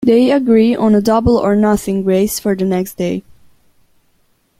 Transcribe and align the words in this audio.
They 0.03 0.31
agree 0.31 0.75
on 0.75 0.95
a 0.95 0.99
double 1.01 1.37
or 1.37 1.55
nothing 1.55 2.03
race 2.03 2.39
for 2.39 2.55
the 2.55 2.65
next 2.65 2.95
day. 2.95 3.21